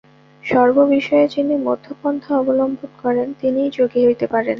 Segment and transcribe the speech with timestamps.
[0.43, 4.49] সর্ব বিষয়ে যিনি মধ্যপন্থা অবলম্বন করেন, তিনিই যোগী হইতে পারেন।